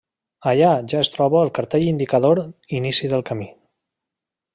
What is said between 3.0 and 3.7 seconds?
del camí.